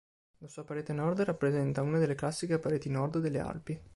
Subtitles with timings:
[0.39, 3.79] La sua parete nord rappresenta una delle classiche pareti nord delle Alpi.